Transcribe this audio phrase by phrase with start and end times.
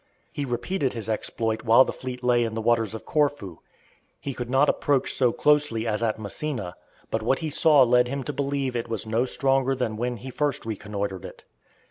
[0.31, 3.59] He repeated his exploit while the fleet lay in the waters of Corfu.
[4.19, 6.73] He could not approach so closely as at Messina,
[7.11, 10.31] but what he saw led him to believe it was no stronger than when he
[10.31, 11.43] first reconnoitred it.